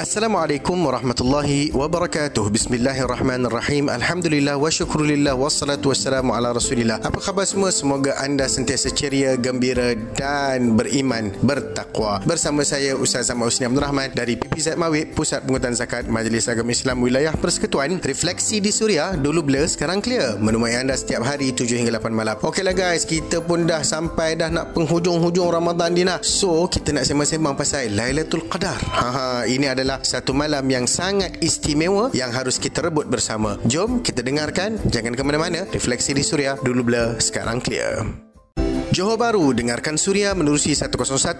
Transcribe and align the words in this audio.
Assalamualaikum 0.00 0.80
warahmatullahi 0.88 1.68
wabarakatuh. 1.76 2.48
Bismillahirrahmanirrahim. 2.48 3.92
Alhamdulillah 3.92 4.56
wa 4.56 4.72
syukrulillah 4.72 5.36
wassalatu 5.36 5.92
wassalamu 5.92 6.32
ala 6.32 6.56
Rasulillah. 6.56 6.96
Apa 7.04 7.20
khabar 7.20 7.44
semua? 7.44 7.68
Semoga 7.68 8.16
anda 8.16 8.48
sentiasa 8.48 8.88
ceria, 8.88 9.36
gembira 9.36 9.92
dan 10.16 10.80
beriman, 10.80 11.36
bertakwa. 11.44 12.24
Bersama 12.24 12.64
saya 12.64 12.96
Ustaz 12.96 13.28
Ahmad 13.28 13.52
Husni 13.52 13.68
Abdul 13.68 13.84
Rahman 13.84 14.08
dari 14.16 14.40
PPZ 14.40 14.80
Mawib, 14.80 15.12
Pusat 15.12 15.44
Pengurutan 15.44 15.74
Zakat 15.76 16.08
Majlis 16.08 16.48
Agama 16.48 16.72
Islam 16.72 16.96
Wilayah 17.04 17.36
Persekutuan. 17.36 18.00
Refleksi 18.00 18.64
di 18.64 18.72
Suria 18.72 19.12
dulu 19.18 19.44
blur, 19.44 19.68
sekarang 19.68 19.98
clear. 20.00 20.40
Menemui 20.40 20.72
anda 20.72 20.96
setiap 20.96 21.26
hari 21.26 21.52
7 21.52 21.68
hingga 21.82 21.98
8 22.00 22.14
malam. 22.14 22.40
Okeylah 22.40 22.72
guys, 22.72 23.02
kita 23.04 23.44
pun 23.44 23.68
dah 23.68 23.84
sampai 23.84 24.40
dah 24.40 24.48
nak 24.48 24.72
penghujung-hujung 24.72 25.50
Ramadan 25.50 25.90
ni 25.92 26.08
nak. 26.08 26.24
So, 26.24 26.70
kita 26.70 26.94
nak 26.94 27.04
sembang-sembang 27.04 27.58
pasal 27.58 27.92
Lailatul 27.92 28.46
Qadar. 28.46 28.78
Ha, 28.78 29.06
ha 29.10 29.24
ini 29.50 29.66
adalah 29.66 29.81
adalah 29.82 29.98
satu 30.06 30.30
malam 30.30 30.62
yang 30.70 30.86
sangat 30.86 31.42
istimewa 31.42 32.14
yang 32.14 32.30
harus 32.30 32.62
kita 32.62 32.86
rebut 32.86 33.10
bersama. 33.10 33.58
Jom 33.66 33.98
kita 33.98 34.22
dengarkan. 34.22 34.78
Jangan 34.86 35.18
ke 35.18 35.22
mana-mana. 35.26 35.66
Refleksi 35.74 36.14
di 36.14 36.22
Suria. 36.22 36.54
Dulu 36.54 36.86
blur, 36.86 37.18
sekarang 37.18 37.58
clear. 37.58 38.31
Johor 38.92 39.16
Bahru 39.16 39.56
dengarkan 39.56 39.96
Suria 39.96 40.36
menerusi 40.36 40.76
101.4 40.76 41.32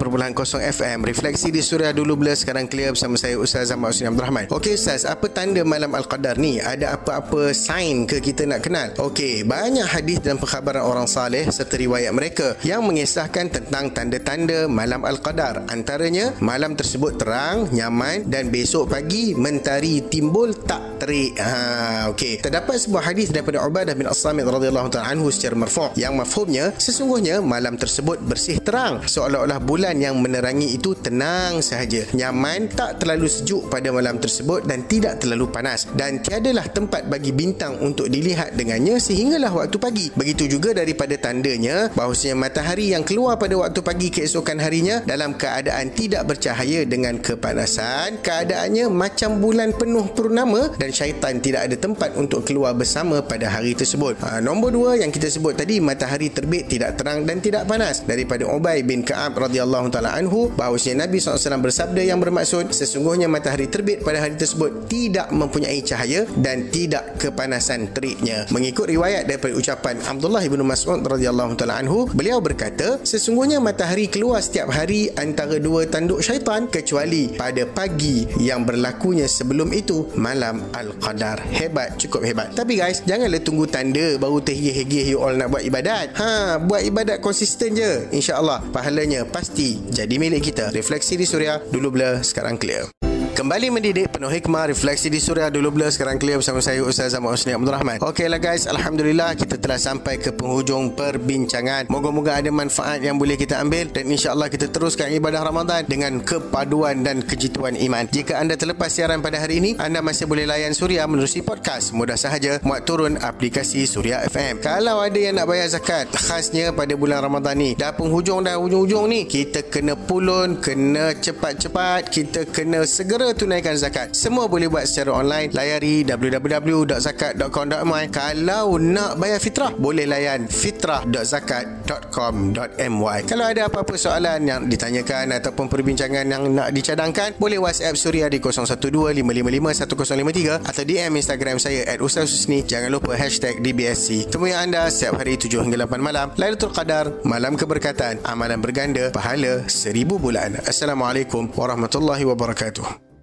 FM 0.78 0.99
Refleksi 1.03 1.50
di 1.50 1.59
Suria 1.59 1.91
dulu 1.91 2.15
blur 2.15 2.38
Sekarang 2.38 2.71
clear 2.71 2.94
bersama 2.94 3.19
saya 3.19 3.34
Ustaz 3.41 3.75
Ahmad 3.75 3.91
Usni 3.91 4.06
Abdul 4.06 4.22
Rahman. 4.22 4.44
Okey 4.54 4.78
Ustaz 4.78 5.03
Apa 5.03 5.27
tanda 5.27 5.66
malam 5.66 5.91
Al-Qadar 5.94 6.38
ni? 6.38 6.62
Ada 6.62 6.94
apa-apa 6.94 7.50
sign 7.50 8.06
ke 8.06 8.22
kita 8.22 8.47
nak 8.47 8.62
kenal? 8.62 8.94
Okey 8.99 9.43
Banyak 9.43 9.87
hadis 9.87 10.22
dan 10.22 10.38
perkhabaran 10.38 10.87
orang 10.87 11.10
saleh 11.10 11.47
Serta 11.50 11.75
riwayat 11.75 12.15
mereka 12.15 12.54
Yang 12.62 12.82
mengisahkan 12.87 13.47
tentang 13.50 13.91
tanda-tanda 13.91 14.71
malam 14.71 15.03
Al-Qadar. 15.03 15.66
Antaranya 15.66 16.38
Malam 16.38 16.78
tersebut 16.78 17.19
terang 17.19 17.66
Nyaman 17.75 18.27
Dan 18.31 18.54
besok 18.54 18.94
pagi 18.94 19.34
Mentari 19.34 20.07
timbul 20.07 20.54
tak 20.54 20.86
terik. 20.97 21.36
Ha, 21.39 22.09
Okey. 22.10 22.41
Terdapat 22.41 22.80
sebuah 22.80 23.12
hadis 23.12 23.28
daripada 23.28 23.60
Ubadah 23.62 23.92
bin 23.92 24.09
As-Samit 24.09 24.48
radhiyallahu 24.48 24.89
ta'ala 24.89 25.12
anhu 25.12 25.28
secara 25.28 25.54
marfu' 25.54 25.92
yang 25.95 26.16
mafhumnya 26.16 26.72
sesungguhnya 26.80 27.45
malam 27.56 27.80
tersebut 27.80 28.20
bersih 28.20 28.60
terang. 28.60 29.00
Seolah-olah 29.08 29.64
bulan 29.64 29.97
yang 29.97 30.20
menerangi 30.20 30.76
itu 30.76 30.92
tenang 30.92 31.64
sahaja. 31.64 32.04
Nyaman 32.12 32.68
tak 32.68 33.00
terlalu 33.00 33.32
sejuk 33.32 33.72
pada 33.72 33.88
malam 33.88 34.20
tersebut 34.20 34.68
dan 34.68 34.84
tidak 34.84 35.24
terlalu 35.24 35.48
panas. 35.48 35.88
Dan 35.97 36.20
tiadalah 36.20 36.68
tempat 36.68 37.08
bagi 37.08 37.32
bintang 37.32 37.80
untuk 37.80 38.12
dilihat 38.12 38.53
dengannya 38.60 39.00
sehinggalah 39.00 39.48
waktu 39.56 39.80
pagi. 39.80 40.06
Begitu 40.12 40.53
juga 40.53 40.76
daripada 40.76 41.16
tandanya 41.16 41.88
bahawasanya 41.97 42.36
matahari 42.36 42.92
yang 42.92 43.08
keluar 43.08 43.41
pada 43.41 43.56
waktu 43.56 43.80
pagi 43.80 44.12
keesokan 44.12 44.60
harinya 44.60 45.00
dalam 45.09 45.32
keadaan 45.32 45.97
tidak 45.97 46.28
bercahaya 46.28 46.84
dengan 46.84 47.16
kepanasan 47.16 48.20
keadaannya 48.20 48.91
macam 48.91 49.38
bulan 49.38 49.70
penuh 49.72 50.10
purnama 50.12 50.74
dan 50.76 50.91
syaitan 50.91 51.38
tidak 51.38 51.70
ada 51.70 51.76
tempat 51.78 52.18
untuk 52.18 52.42
keluar 52.42 52.74
bersama 52.74 53.22
pada 53.22 53.47
hari 53.47 53.72
tersebut. 53.72 54.18
Ha, 54.20 54.42
nombor 54.42 54.74
dua 54.74 54.98
yang 54.98 55.14
kita 55.14 55.30
sebut 55.30 55.54
tadi 55.54 55.78
matahari 55.78 56.28
terbit 56.28 56.66
tidak 56.66 56.98
terang 56.98 57.22
dan 57.22 57.38
tidak 57.47 57.63
panas. 57.71 58.03
Daripada 58.03 58.43
Ubay 58.51 58.83
bin 58.83 59.07
Ka'ab 59.07 59.39
radhiyallahu 59.39 59.87
taala 59.95 60.19
anhu 60.19 60.51
bahawasanya 60.59 61.07
Nabi 61.07 61.22
SAW 61.22 61.63
bersabda 61.63 62.03
yang 62.03 62.19
bermaksud 62.19 62.75
sesungguhnya 62.75 63.31
matahari 63.31 63.71
terbit 63.71 64.03
pada 64.03 64.19
hari 64.19 64.34
tersebut 64.34 64.91
tidak 64.91 65.31
mempunyai 65.31 65.78
cahaya 65.87 66.27
dan 66.43 66.66
tidak 66.75 67.15
kepanasan 67.22 67.95
teriknya. 67.95 68.51
Mengikut 68.51 68.91
riwayat 68.91 69.31
daripada 69.31 69.54
ucapan 69.54 70.03
Abdullah 70.03 70.43
bin 70.43 70.59
Mas'ud 70.66 71.07
radhiyallahu 71.07 71.54
taala 71.54 71.78
anhu 71.78 72.10
beliau 72.10 72.43
berkata 72.43 72.98
sesungguhnya 73.07 73.63
matahari 73.63 74.10
keluar 74.10 74.43
setiap 74.43 74.75
hari 74.75 75.15
antara 75.15 75.63
dua 75.63 75.87
tanduk 75.87 76.27
syaitan 76.27 76.66
kecuali 76.66 77.31
pada 77.39 77.63
pagi 77.63 78.27
yang 78.43 78.66
berlakunya 78.66 79.31
sebelum 79.31 79.71
itu 79.71 80.10
malam 80.19 80.66
al-qadar. 80.75 81.39
Hebat 81.54 81.95
cukup 82.03 82.27
hebat. 82.27 82.51
Tapi 82.59 82.75
guys 82.75 83.07
janganlah 83.07 83.39
tunggu 83.39 83.71
tanda 83.71 84.19
baru 84.19 84.43
terhigih-higih 84.43 85.15
you 85.15 85.22
all 85.22 85.31
nak 85.31 85.54
buat 85.54 85.63
ibadat. 85.63 86.19
Ha 86.19 86.59
buat 86.59 86.83
ibadat 86.83 87.22
konsisten 87.36 87.77
je 87.77 88.09
insyaallah 88.16 88.65
pahalanya 88.72 89.28
pasti 89.28 89.77
jadi 89.92 90.16
milik 90.16 90.41
kita. 90.41 90.72
Refleksi 90.72 91.21
di 91.21 91.28
suria 91.28 91.60
dulu 91.68 91.92
blur 91.92 92.24
sekarang 92.24 92.56
clear 92.56 92.88
Kembali 93.36 93.68
mendidik 93.68 94.16
penuh 94.16 94.33
hikmah 94.33 94.72
Refleksi 94.72 95.12
di 95.12 95.21
Suria 95.21 95.53
dulu 95.53 95.68
blur. 95.68 95.92
Sekarang 95.92 96.16
clear 96.16 96.41
bersama 96.41 96.65
saya 96.65 96.80
Ustaz 96.80 97.12
Zaman 97.12 97.36
Husni 97.36 97.53
Abdul 97.53 97.68
Rahman. 97.68 98.00
Okeylah 98.00 98.41
guys 98.41 98.65
Alhamdulillah 98.65 99.36
Kita 99.36 99.60
telah 99.60 99.77
sampai 99.77 100.16
ke 100.16 100.33
penghujung 100.33 100.97
perbincangan. 100.97 101.92
Moga-moga 101.92 102.41
ada 102.41 102.48
manfaat 102.48 103.04
yang 103.04 103.21
boleh 103.21 103.36
kita 103.36 103.60
ambil 103.60 103.92
Dan 103.92 104.09
insyaAllah 104.09 104.48
kita 104.48 104.72
teruskan 104.72 105.12
ibadah 105.12 105.44
Ramadan 105.44 105.84
Dengan 105.84 106.24
kepaduan 106.24 107.04
dan 107.04 107.21
kejituan 107.21 107.77
iman. 107.77 108.09
Jika 108.09 108.41
anda 108.41 108.56
terlepas 108.56 108.88
siaran 108.88 109.21
pada 109.21 109.36
hari 109.36 109.60
ini 109.60 109.77
Anda 109.77 110.00
masih 110.00 110.24
boleh 110.24 110.48
layan 110.48 110.72
Suria 110.72 111.04
menerusi 111.04 111.44
podcast. 111.44 111.92
Mudah 111.92 112.16
sahaja 112.16 112.56
Muat 112.65 112.88
turun 112.88 113.21
aplikasi 113.21 113.84
Suria 113.84 114.24
FM 114.33 114.65
Kalau 114.65 115.04
ada 115.04 115.18
yang 115.21 115.36
nak 115.36 115.53
bayar 115.53 115.68
zakat 115.68 116.09
Khasnya 116.09 116.72
pada 116.72 116.97
bulan 116.97 117.21
Ramadan 117.21 117.53
ni 117.60 117.77
Dah 117.77 117.92
penghujung 117.92 118.48
dah 118.48 118.56
hujung-hujung 118.56 119.04
ni 119.12 119.28
Kita 119.28 119.60
kena 119.68 119.92
pulun 119.92 120.56
Kena 120.56 121.12
cepat-cepat 121.12 122.09
Kita 122.09 122.48
kena 122.48 122.88
segera 122.88 123.25
cara 123.26 123.42
tunaikan 123.42 123.74
zakat. 123.74 124.14
Semua 124.14 124.46
boleh 124.46 124.70
buat 124.70 124.86
secara 124.86 125.18
online. 125.18 125.50
Layari 125.50 126.06
www.zakat.com.my. 126.06 128.14
Kalau 128.14 128.78
nak 128.78 129.18
bayar 129.18 129.42
fitrah, 129.42 129.74
boleh 129.74 130.06
layan 130.06 130.46
fitrah.zakat.com.my. 130.46 133.18
Kalau 133.26 133.50
ada 133.50 133.66
apa-apa 133.66 133.98
soalan 133.98 134.46
yang 134.46 134.70
ditanyakan 134.70 135.42
ataupun 135.42 135.66
perbincangan 135.66 136.22
yang 136.22 136.54
nak 136.54 136.70
dicadangkan, 136.70 137.34
boleh 137.34 137.58
WhatsApp 137.58 137.98
Suria 137.98 138.30
di 138.30 138.38
012-555-1053 138.38 140.62
atau 140.62 140.86
DM 140.86 141.18
Instagram 141.18 141.58
saya 141.58 141.82
at 141.90 141.98
Husni. 141.98 142.62
Jangan 142.62 142.94
lupa 142.94 143.18
hashtag 143.18 143.58
DBSC. 143.58 144.30
Temui 144.30 144.54
anda 144.54 144.86
setiap 144.86 145.18
hari 145.18 145.34
7 145.34 145.66
hingga 145.66 145.82
8 145.82 145.98
malam. 145.98 146.30
Lailatul 146.38 146.70
Qadar, 146.70 147.10
malam 147.26 147.58
keberkatan, 147.58 148.22
amalan 148.22 148.62
berganda, 148.62 149.10
pahala 149.10 149.66
seribu 149.66 150.22
bulan. 150.22 150.62
Assalamualaikum 150.62 151.50
warahmatullahi 151.50 152.22
wabarakatuh. 152.22 153.16